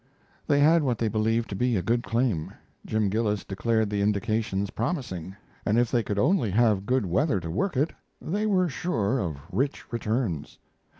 They 0.47 0.61
had 0.61 0.81
what 0.81 0.97
they 0.97 1.09
believed 1.09 1.47
to 1.49 1.55
be 1.55 1.75
a 1.75 1.83
good 1.83 2.01
claim. 2.01 2.51
Jim 2.87 3.07
Gillis 3.07 3.45
declared 3.45 3.91
the 3.91 4.01
indications 4.01 4.71
promising, 4.71 5.35
and 5.63 5.77
if 5.77 5.91
they 5.91 6.01
could 6.01 6.17
only 6.17 6.49
have 6.49 6.87
good 6.87 7.05
weather 7.05 7.39
to 7.39 7.51
work 7.51 7.77
it, 7.77 7.93
they 8.19 8.47
were 8.47 8.67
sure 8.67 9.19
of 9.19 9.37
rich 9.51 9.93
returns. 9.93 10.57